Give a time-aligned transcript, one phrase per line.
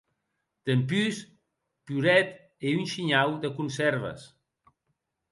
[0.67, 1.17] Dempús,
[1.91, 2.31] poret
[2.69, 4.25] e un shinhau de consèrves.